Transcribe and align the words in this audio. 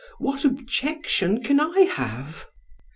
What 0.17 0.43
objection 0.45 1.43
can 1.43 1.59
I 1.59 1.81
have?" 1.81 2.47